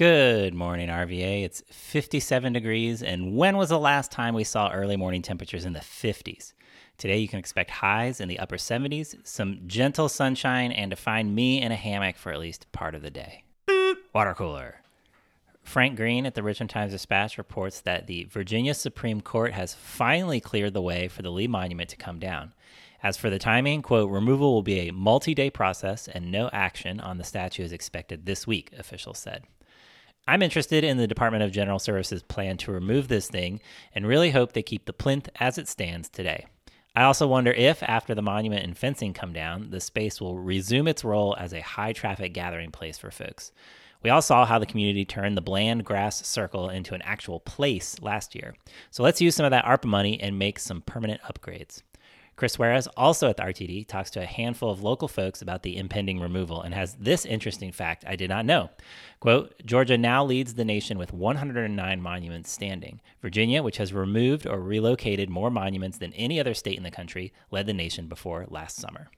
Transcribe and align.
Good 0.00 0.54
morning, 0.54 0.88
RVA. 0.88 1.44
It's 1.44 1.62
57 1.68 2.54
degrees, 2.54 3.02
and 3.02 3.36
when 3.36 3.58
was 3.58 3.68
the 3.68 3.78
last 3.78 4.10
time 4.10 4.34
we 4.34 4.44
saw 4.44 4.70
early 4.70 4.96
morning 4.96 5.20
temperatures 5.20 5.66
in 5.66 5.74
the 5.74 5.80
50s? 5.80 6.54
Today, 6.96 7.18
you 7.18 7.28
can 7.28 7.38
expect 7.38 7.70
highs 7.70 8.18
in 8.18 8.26
the 8.26 8.38
upper 8.38 8.56
70s, 8.56 9.14
some 9.24 9.60
gentle 9.66 10.08
sunshine, 10.08 10.72
and 10.72 10.90
to 10.90 10.96
find 10.96 11.34
me 11.34 11.60
in 11.60 11.70
a 11.70 11.76
hammock 11.76 12.16
for 12.16 12.32
at 12.32 12.38
least 12.38 12.72
part 12.72 12.94
of 12.94 13.02
the 13.02 13.10
day. 13.10 13.44
Water 14.14 14.32
cooler. 14.32 14.80
Frank 15.62 15.96
Green 15.96 16.24
at 16.24 16.34
the 16.34 16.42
Richmond 16.42 16.70
Times 16.70 16.92
Dispatch 16.92 17.36
reports 17.36 17.82
that 17.82 18.06
the 18.06 18.24
Virginia 18.24 18.72
Supreme 18.72 19.20
Court 19.20 19.52
has 19.52 19.74
finally 19.74 20.40
cleared 20.40 20.72
the 20.72 20.80
way 20.80 21.08
for 21.08 21.20
the 21.20 21.30
Lee 21.30 21.46
Monument 21.46 21.90
to 21.90 21.98
come 21.98 22.18
down. 22.18 22.54
As 23.02 23.18
for 23.18 23.28
the 23.28 23.38
timing, 23.38 23.82
quote, 23.82 24.08
removal 24.08 24.54
will 24.54 24.62
be 24.62 24.88
a 24.88 24.94
multi 24.94 25.34
day 25.34 25.50
process 25.50 26.08
and 26.08 26.32
no 26.32 26.48
action 26.54 27.00
on 27.00 27.18
the 27.18 27.24
statue 27.24 27.64
is 27.64 27.72
expected 27.72 28.24
this 28.24 28.46
week, 28.46 28.72
officials 28.78 29.18
said. 29.18 29.44
I'm 30.26 30.42
interested 30.42 30.84
in 30.84 30.96
the 30.96 31.06
Department 31.06 31.42
of 31.42 31.50
General 31.50 31.78
Services 31.78 32.22
plan 32.22 32.56
to 32.58 32.72
remove 32.72 33.08
this 33.08 33.28
thing 33.28 33.60
and 33.94 34.06
really 34.06 34.30
hope 34.30 34.52
they 34.52 34.62
keep 34.62 34.84
the 34.84 34.92
plinth 34.92 35.28
as 35.40 35.58
it 35.58 35.66
stands 35.66 36.08
today. 36.08 36.46
I 36.94 37.04
also 37.04 37.26
wonder 37.26 37.52
if, 37.52 37.82
after 37.82 38.14
the 38.14 38.22
monument 38.22 38.64
and 38.64 38.76
fencing 38.76 39.12
come 39.12 39.32
down, 39.32 39.70
the 39.70 39.80
space 39.80 40.20
will 40.20 40.38
resume 40.38 40.88
its 40.88 41.04
role 41.04 41.36
as 41.38 41.52
a 41.52 41.60
high 41.60 41.92
traffic 41.92 42.34
gathering 42.34 42.70
place 42.70 42.98
for 42.98 43.10
folks. 43.10 43.52
We 44.02 44.10
all 44.10 44.22
saw 44.22 44.46
how 44.46 44.58
the 44.58 44.66
community 44.66 45.04
turned 45.04 45.36
the 45.36 45.42
bland 45.42 45.84
grass 45.84 46.26
circle 46.26 46.68
into 46.68 46.94
an 46.94 47.02
actual 47.02 47.40
place 47.40 48.00
last 48.00 48.34
year. 48.34 48.54
So 48.90 49.02
let's 49.02 49.20
use 49.20 49.34
some 49.34 49.44
of 49.44 49.50
that 49.50 49.64
ARPA 49.64 49.84
money 49.84 50.20
and 50.20 50.38
make 50.38 50.58
some 50.58 50.80
permanent 50.80 51.20
upgrades. 51.22 51.82
Chris 52.40 52.54
Suarez, 52.54 52.86
also 52.96 53.28
at 53.28 53.36
the 53.36 53.42
RTD, 53.42 53.86
talks 53.86 54.08
to 54.12 54.22
a 54.22 54.24
handful 54.24 54.70
of 54.70 54.82
local 54.82 55.08
folks 55.08 55.42
about 55.42 55.62
the 55.62 55.76
impending 55.76 56.18
removal 56.18 56.62
and 56.62 56.72
has 56.72 56.94
this 56.94 57.26
interesting 57.26 57.70
fact 57.70 58.02
I 58.08 58.16
did 58.16 58.30
not 58.30 58.46
know. 58.46 58.70
Quote, 59.20 59.52
Georgia 59.66 59.98
now 59.98 60.24
leads 60.24 60.54
the 60.54 60.64
nation 60.64 60.96
with 60.96 61.12
109 61.12 62.00
monuments 62.00 62.50
standing. 62.50 63.02
Virginia, 63.20 63.62
which 63.62 63.76
has 63.76 63.92
removed 63.92 64.46
or 64.46 64.58
relocated 64.58 65.28
more 65.28 65.50
monuments 65.50 65.98
than 65.98 66.14
any 66.14 66.40
other 66.40 66.54
state 66.54 66.78
in 66.78 66.82
the 66.82 66.90
country, 66.90 67.30
led 67.50 67.66
the 67.66 67.74
nation 67.74 68.06
before 68.06 68.46
last 68.48 68.78
summer. 68.78 69.10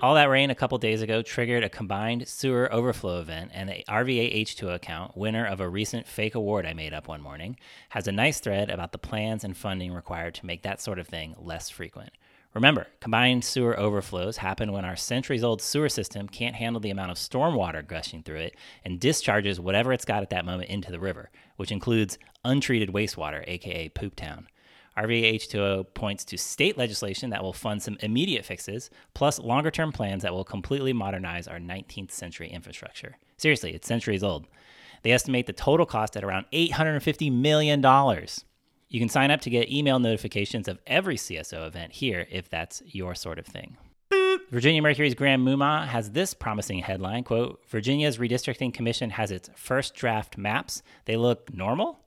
All 0.00 0.14
that 0.14 0.30
rain 0.30 0.48
a 0.48 0.54
couple 0.54 0.78
days 0.78 1.02
ago 1.02 1.20
triggered 1.20 1.64
a 1.64 1.68
combined 1.68 2.26
sewer 2.26 2.72
overflow 2.72 3.20
event, 3.20 3.50
and 3.52 3.68
the 3.68 3.84
RVA 3.90 4.42
H2O 4.42 4.74
account, 4.74 5.18
winner 5.18 5.44
of 5.44 5.60
a 5.60 5.68
recent 5.68 6.06
fake 6.06 6.34
award 6.34 6.64
I 6.64 6.72
made 6.72 6.94
up 6.94 7.08
one 7.08 7.20
morning, 7.20 7.58
has 7.90 8.08
a 8.08 8.12
nice 8.12 8.40
thread 8.40 8.70
about 8.70 8.92
the 8.92 8.98
plans 8.98 9.44
and 9.44 9.54
funding 9.54 9.92
required 9.92 10.34
to 10.36 10.46
make 10.46 10.62
that 10.62 10.80
sort 10.80 10.98
of 10.98 11.08
thing 11.08 11.34
less 11.38 11.68
frequent. 11.68 12.10
Remember, 12.54 12.86
combined 13.00 13.44
sewer 13.44 13.78
overflows 13.78 14.36
happen 14.36 14.70
when 14.70 14.84
our 14.84 14.94
centuries 14.94 15.42
old 15.42 15.60
sewer 15.60 15.88
system 15.88 16.28
can't 16.28 16.54
handle 16.54 16.80
the 16.80 16.90
amount 16.90 17.10
of 17.10 17.16
stormwater 17.16 17.84
gushing 17.84 18.22
through 18.22 18.36
it 18.36 18.56
and 18.84 19.00
discharges 19.00 19.58
whatever 19.58 19.92
it's 19.92 20.04
got 20.04 20.22
at 20.22 20.30
that 20.30 20.44
moment 20.44 20.70
into 20.70 20.92
the 20.92 21.00
river, 21.00 21.30
which 21.56 21.72
includes 21.72 22.16
untreated 22.44 22.90
wastewater, 22.90 23.42
aka 23.48 23.88
Poop 23.88 24.14
Town. 24.14 24.46
RVH2O 24.96 25.92
points 25.94 26.24
to 26.26 26.38
state 26.38 26.78
legislation 26.78 27.30
that 27.30 27.42
will 27.42 27.52
fund 27.52 27.82
some 27.82 27.96
immediate 28.00 28.44
fixes, 28.44 28.88
plus 29.14 29.40
longer 29.40 29.72
term 29.72 29.90
plans 29.90 30.22
that 30.22 30.32
will 30.32 30.44
completely 30.44 30.92
modernize 30.92 31.48
our 31.48 31.58
19th 31.58 32.12
century 32.12 32.48
infrastructure. 32.48 33.16
Seriously, 33.36 33.74
it's 33.74 33.88
centuries 33.88 34.22
old. 34.22 34.46
They 35.02 35.10
estimate 35.10 35.46
the 35.46 35.52
total 35.52 35.86
cost 35.86 36.16
at 36.16 36.22
around 36.22 36.46
$850 36.52 37.32
million. 37.32 37.82
You 38.88 39.00
can 39.00 39.08
sign 39.08 39.30
up 39.30 39.40
to 39.42 39.50
get 39.50 39.70
email 39.70 39.98
notifications 39.98 40.68
of 40.68 40.78
every 40.86 41.16
CSO 41.16 41.66
event 41.66 41.92
here 41.92 42.26
if 42.30 42.48
that's 42.48 42.82
your 42.86 43.14
sort 43.14 43.38
of 43.38 43.46
thing. 43.46 43.76
Virginia 44.50 44.82
Mercury's 44.82 45.14
Graham 45.14 45.44
Moomaw 45.44 45.86
has 45.86 46.10
this 46.10 46.34
promising 46.34 46.78
headline 46.78 47.24
quote, 47.24 47.60
Virginia's 47.68 48.18
redistricting 48.18 48.72
commission 48.72 49.10
has 49.10 49.30
its 49.30 49.50
first 49.56 49.94
draft 49.94 50.38
maps. 50.38 50.82
They 51.06 51.16
look 51.16 51.52
normal. 51.52 52.00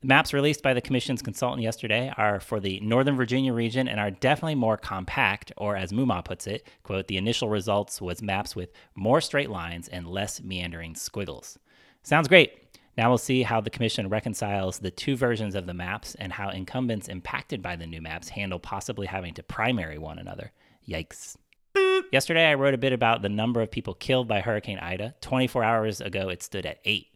The 0.00 0.08
maps 0.08 0.34
released 0.34 0.62
by 0.62 0.74
the 0.74 0.80
commission's 0.80 1.22
consultant 1.22 1.62
yesterday 1.62 2.12
are 2.16 2.38
for 2.40 2.60
the 2.60 2.80
Northern 2.80 3.16
Virginia 3.16 3.52
region 3.52 3.88
and 3.88 3.98
are 3.98 4.10
definitely 4.10 4.54
more 4.54 4.76
compact, 4.76 5.52
or 5.56 5.74
as 5.76 5.92
Moomaw 5.92 6.24
puts 6.24 6.46
it, 6.46 6.66
quote, 6.82 7.08
the 7.08 7.16
initial 7.16 7.48
results 7.48 8.00
was 8.00 8.20
maps 8.20 8.54
with 8.54 8.72
more 8.94 9.20
straight 9.20 9.50
lines 9.50 9.88
and 9.88 10.06
less 10.06 10.42
meandering 10.42 10.94
squiggles. 10.94 11.58
Sounds 12.02 12.28
great. 12.28 12.65
Now 12.96 13.10
we'll 13.10 13.18
see 13.18 13.42
how 13.42 13.60
the 13.60 13.70
Commission 13.70 14.08
reconciles 14.08 14.78
the 14.78 14.90
two 14.90 15.16
versions 15.16 15.54
of 15.54 15.66
the 15.66 15.74
maps 15.74 16.14
and 16.14 16.32
how 16.32 16.48
incumbents 16.48 17.08
impacted 17.08 17.60
by 17.60 17.76
the 17.76 17.86
new 17.86 18.00
maps 18.00 18.30
handle 18.30 18.58
possibly 18.58 19.06
having 19.06 19.34
to 19.34 19.42
primary 19.42 19.98
one 19.98 20.18
another. 20.18 20.52
Yikes. 20.88 21.36
Yesterday, 22.10 22.46
I 22.46 22.54
wrote 22.54 22.72
a 22.72 22.78
bit 22.78 22.94
about 22.94 23.20
the 23.20 23.28
number 23.28 23.60
of 23.60 23.70
people 23.70 23.92
killed 23.92 24.28
by 24.28 24.40
Hurricane 24.40 24.78
Ida. 24.78 25.14
24 25.20 25.62
hours 25.62 26.00
ago, 26.00 26.30
it 26.30 26.42
stood 26.42 26.64
at 26.64 26.78
eight. 26.84 27.08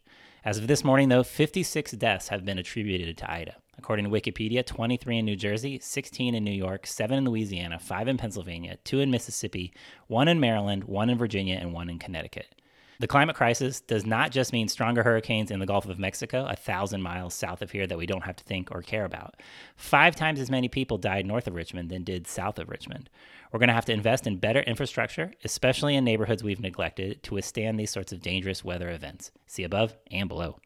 As 0.45 0.59
of 0.59 0.67
this 0.67 0.85
morning, 0.85 1.09
though, 1.09 1.23
56 1.23 1.93
deaths 1.93 2.29
have 2.29 2.45
been 2.45 2.59
attributed 2.59 3.17
to 3.19 3.31
Ida. 3.31 3.57
According 3.79 4.05
to 4.05 4.11
Wikipedia, 4.11 4.67
23 4.67 5.19
in 5.19 5.25
New 5.25 5.37
Jersey, 5.37 5.79
16 5.79 6.35
in 6.35 6.45
New 6.45 6.51
York, 6.51 6.87
7 6.87 7.17
in 7.17 7.25
Louisiana, 7.25 7.79
5 7.79 8.09
in 8.09 8.19
Pennsylvania, 8.19 8.77
2 8.85 9.01
in 9.01 9.11
Mississippi, 9.11 9.73
1 10.09 10.29
in 10.29 10.41
Maryland, 10.41 10.85
1 10.85 11.09
in 11.09 11.17
Virginia, 11.17 11.57
and 11.57 11.73
1 11.73 11.89
in 11.89 11.99
Connecticut. 11.99 12.55
The 13.01 13.09
climate 13.09 13.35
crisis 13.35 13.81
does 13.81 14.05
not 14.05 14.31
just 14.31 14.53
mean 14.53 14.69
stronger 14.69 15.03
hurricanes 15.03 15.51
in 15.51 15.59
the 15.59 15.65
Gulf 15.65 15.89
of 15.89 15.99
Mexico, 15.99 16.45
a 16.47 16.55
thousand 16.55 17.01
miles 17.01 17.33
south 17.33 17.63
of 17.63 17.71
here 17.71 17.87
that 17.87 17.97
we 17.97 18.05
don't 18.05 18.25
have 18.25 18.37
to 18.37 18.45
think 18.45 18.71
or 18.71 18.83
care 18.83 19.07
about. 19.07 19.37
Five 19.75 20.15
times 20.15 20.39
as 20.39 20.51
many 20.51 20.69
people 20.69 20.99
died 20.99 21.25
north 21.25 21.47
of 21.47 21.55
Richmond 21.55 21.89
than 21.89 22.05
did 22.05 22.27
south 22.27 22.59
of 22.59 22.69
Richmond. 22.69 23.09
We're 23.51 23.59
going 23.59 23.69
to 23.69 23.75
have 23.75 23.87
to 23.87 23.95
invest 23.95 24.27
in 24.27 24.37
better 24.37 24.61
infrastructure, 24.61 25.33
especially 25.45 25.97
in 25.97 26.05
neighborhoods 26.05 26.45
we've 26.45 26.61
neglected, 26.61 27.23
to 27.23 27.33
withstand 27.33 27.81
these 27.81 27.91
sorts 27.91 28.13
of 28.13 28.21
dangerous 28.21 28.63
weather 28.63 28.91
events. 28.91 29.31
See 29.47 29.65
above 29.65 29.97
and 30.11 30.29
below. 30.29 30.59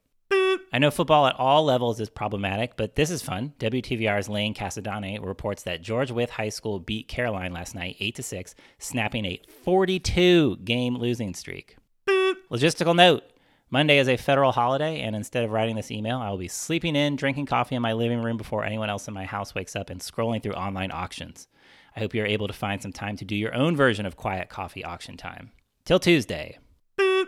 I 0.73 0.79
know 0.81 0.91
football 0.91 1.29
at 1.29 1.39
all 1.39 1.65
levels 1.65 2.01
is 2.01 2.11
problematic, 2.11 2.77
but 2.77 2.97
this 2.97 3.11
is 3.11 3.23
fun. 3.23 3.53
WTVR's 3.61 4.29
Lane 4.29 4.55
Casadonte 4.55 5.25
reports 5.25 5.63
that 5.63 5.83
George 5.83 6.11
Wythe 6.11 6.31
High 6.31 6.49
School 6.49 6.81
beat 6.81 7.07
Caroline 7.07 7.53
last 7.53 7.77
night 7.77 7.95
8 8.01 8.17
to 8.17 8.25
6, 8.25 8.57
snapping 8.81 9.25
a 9.25 9.41
42 9.63 10.57
game 10.65 10.97
losing 10.97 11.33
streak. 11.33 11.77
Logistical 12.51 12.95
note 12.95 13.25
Monday 13.71 13.99
is 13.99 14.07
a 14.07 14.19
federal 14.19 14.53
holiday, 14.53 15.01
and 15.01 15.17
instead 15.17 15.45
of 15.45 15.51
writing 15.51 15.77
this 15.77 15.91
email, 15.91 16.19
I 16.19 16.29
will 16.29 16.37
be 16.37 16.47
sleeping 16.47 16.95
in, 16.95 17.17
drinking 17.17 17.47
coffee 17.47 17.75
in 17.75 17.81
my 17.81 17.95
living 17.95 18.23
room 18.23 18.37
before 18.37 18.65
anyone 18.65 18.91
else 18.91 19.09
in 19.09 19.15
my 19.15 19.25
house 19.25 19.55
wakes 19.55 19.75
up, 19.75 19.89
and 19.89 20.01
scrolling 20.01 20.43
through 20.43 20.53
online 20.53 20.91
auctions. 20.91 21.49
I 21.97 22.01
hope 22.01 22.15
you're 22.15 22.27
able 22.27 22.47
to 22.47 22.53
find 22.53 22.83
some 22.83 22.93
time 22.93 23.17
to 23.17 23.25
do 23.25 23.35
your 23.35 23.55
own 23.55 23.77
version 23.77 24.05
of 24.05 24.17
quiet 24.17 24.51
coffee 24.51 24.85
auction 24.85 25.17
time. 25.17 25.53
Till 25.87 25.99
Tuesday. 25.99 26.59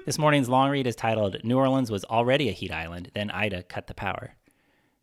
This 0.04 0.18
morning's 0.18 0.50
long 0.50 0.70
read 0.70 0.86
is 0.86 0.94
titled 0.94 1.42
New 1.42 1.56
Orleans 1.56 1.90
was 1.90 2.04
already 2.04 2.48
a 2.48 2.52
heat 2.52 2.70
island, 2.70 3.10
then 3.14 3.30
Ida 3.30 3.62
cut 3.62 3.86
the 3.86 3.94
power. 3.94 4.34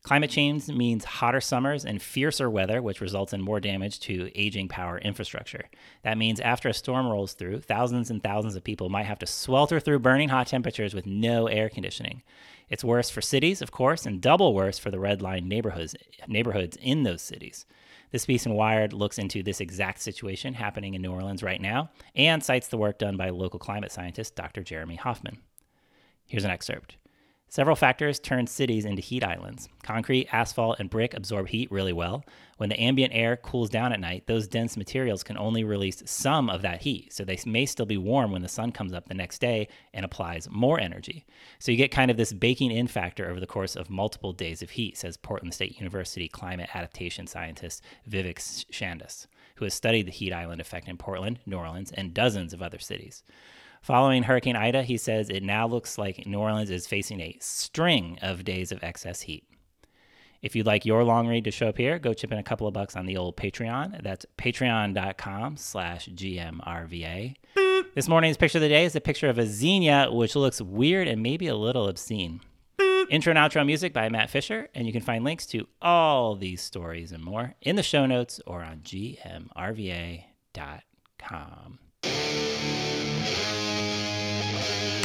Climate 0.03 0.29
change 0.29 0.67
means 0.67 1.05
hotter 1.05 1.39
summers 1.39 1.85
and 1.85 2.01
fiercer 2.01 2.49
weather, 2.49 2.81
which 2.81 2.99
results 2.99 3.31
in 3.31 3.41
more 3.41 3.61
damage 3.61 4.01
to 4.01 4.29
aging 4.35 4.67
power 4.67 4.97
infrastructure. 4.97 5.69
That 6.03 6.17
means 6.17 6.41
after 6.41 6.67
a 6.67 6.73
storm 6.73 7.07
rolls 7.07 7.31
through, 7.31 7.61
thousands 7.61 8.11
and 8.11 8.21
thousands 8.21 8.57
of 8.57 8.65
people 8.65 8.89
might 8.89 9.05
have 9.05 9.19
to 9.19 9.25
swelter 9.25 9.79
through 9.79 9.99
burning 9.99 10.27
hot 10.27 10.47
temperatures 10.47 10.93
with 10.93 11.05
no 11.05 11.47
air 11.47 11.69
conditioning. 11.69 12.21
It's 12.69 12.83
worse 12.83 13.09
for 13.09 13.21
cities, 13.21 13.61
of 13.61 13.71
course, 13.71 14.05
and 14.05 14.19
double 14.19 14.53
worse 14.53 14.77
for 14.77 14.91
the 14.91 14.99
red 14.99 15.21
line 15.21 15.47
neighborhoods, 15.47 15.95
neighborhoods 16.27 16.77
in 16.81 17.03
those 17.03 17.21
cities. 17.21 17.65
This 18.11 18.25
piece 18.25 18.45
in 18.45 18.55
Wired 18.55 18.91
looks 18.91 19.17
into 19.17 19.41
this 19.41 19.61
exact 19.61 20.01
situation 20.01 20.53
happening 20.53 20.95
in 20.95 21.01
New 21.01 21.13
Orleans 21.13 21.43
right 21.43 21.61
now 21.61 21.91
and 22.13 22.43
cites 22.43 22.67
the 22.67 22.77
work 22.77 22.99
done 22.99 23.15
by 23.15 23.29
local 23.29 23.57
climate 23.57 23.93
scientist 23.93 24.35
Dr. 24.35 24.63
Jeremy 24.63 24.97
Hoffman. 24.97 25.37
Here's 26.25 26.43
an 26.43 26.51
excerpt. 26.51 26.97
Several 27.53 27.75
factors 27.75 28.19
turn 28.19 28.47
cities 28.47 28.83
into 28.83 29.03
heat 29.03 29.23
islands. 29.23 29.69
Concrete, 29.83 30.27
asphalt, 30.31 30.79
and 30.79 30.89
brick 30.89 31.13
absorb 31.13 31.49
heat 31.49 31.71
really 31.71 31.93
well. 31.93 32.25
When 32.57 32.69
the 32.69 32.81
ambient 32.81 33.13
air 33.13 33.37
cools 33.37 33.69
down 33.69 33.93
at 33.93 33.99
night, 33.99 34.25
those 34.25 34.47
dense 34.47 34.75
materials 34.75 35.21
can 35.21 35.37
only 35.37 35.63
release 35.63 36.01
some 36.03 36.49
of 36.49 36.63
that 36.63 36.81
heat, 36.81 37.13
so 37.13 37.23
they 37.23 37.37
may 37.45 37.67
still 37.67 37.85
be 37.85 37.95
warm 37.95 38.31
when 38.31 38.41
the 38.41 38.47
sun 38.47 38.71
comes 38.71 38.91
up 38.91 39.07
the 39.07 39.13
next 39.13 39.37
day 39.37 39.67
and 39.93 40.03
applies 40.03 40.49
more 40.49 40.79
energy. 40.79 41.27
So 41.59 41.71
you 41.71 41.77
get 41.77 41.91
kind 41.91 42.09
of 42.09 42.17
this 42.17 42.33
baking 42.33 42.71
in 42.71 42.87
factor 42.87 43.29
over 43.29 43.39
the 43.39 43.45
course 43.45 43.75
of 43.75 43.87
multiple 43.87 44.33
days 44.33 44.63
of 44.63 44.71
heat, 44.71 44.97
says 44.97 45.15
Portland 45.15 45.53
State 45.53 45.77
University 45.77 46.27
climate 46.27 46.71
adaptation 46.73 47.27
scientist 47.27 47.83
Vivek 48.09 48.39
Shandas, 48.71 49.27
who 49.57 49.65
has 49.65 49.75
studied 49.75 50.07
the 50.07 50.11
heat 50.11 50.33
island 50.33 50.59
effect 50.59 50.87
in 50.87 50.97
Portland, 50.97 51.37
New 51.45 51.57
Orleans, 51.57 51.91
and 51.91 52.15
dozens 52.15 52.51
of 52.51 52.63
other 52.63 52.79
cities. 52.79 53.21
Following 53.83 54.23
Hurricane 54.23 54.55
Ida, 54.55 54.83
he 54.83 54.95
says 54.95 55.29
it 55.29 55.43
now 55.43 55.67
looks 55.67 55.97
like 55.97 56.25
New 56.25 56.39
Orleans 56.39 56.69
is 56.69 56.87
facing 56.87 57.19
a 57.19 57.37
string 57.41 58.17
of 58.21 58.45
days 58.45 58.71
of 58.71 58.81
excess 58.81 59.19
heat. 59.19 59.43
If 60.41 60.55
you'd 60.55 60.65
like 60.65 60.85
your 60.85 61.03
long 61.03 61.27
read 61.27 61.43
to 61.43 61.51
show 61.51 61.67
up 61.67 61.77
here, 61.77 61.99
go 61.99 62.13
chip 62.13 62.31
in 62.31 62.37
a 62.37 62.43
couple 62.43 62.65
of 62.65 62.73
bucks 62.73 62.95
on 62.95 63.07
the 63.07 63.17
old 63.17 63.35
Patreon. 63.35 64.01
That's 64.01 64.25
patreon.com 64.37 65.57
slash 65.57 66.07
GMRVA. 66.07 67.35
This 67.93 68.07
morning's 68.07 68.37
picture 68.37 68.59
of 68.59 68.61
the 68.61 68.69
day 68.69 68.85
is 68.85 68.95
a 68.95 69.01
picture 69.01 69.27
of 69.27 69.37
a 69.37 69.45
zinnia, 69.45 70.07
which 70.09 70.37
looks 70.37 70.61
weird 70.61 71.09
and 71.09 71.21
maybe 71.21 71.47
a 71.47 71.55
little 71.55 71.89
obscene. 71.89 72.39
Intro 73.09 73.31
and 73.31 73.37
outro 73.37 73.65
music 73.65 73.91
by 73.91 74.07
Matt 74.07 74.29
Fisher, 74.29 74.69
and 74.73 74.87
you 74.87 74.93
can 74.93 75.01
find 75.01 75.25
links 75.25 75.45
to 75.47 75.67
all 75.81 76.37
these 76.37 76.61
stories 76.61 77.11
and 77.11 77.21
more 77.21 77.55
in 77.61 77.75
the 77.75 77.83
show 77.83 78.05
notes 78.05 78.39
or 78.47 78.63
on 78.63 78.77
gmrva.com. 78.77 79.49
You. 84.69 85.02